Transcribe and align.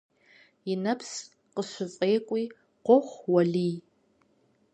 И 0.71 0.73
нэпс 0.83 1.11
къыщыфӀекӀуи 1.53 2.43
къохъу 2.85 3.29
Уэлий. 3.33 3.75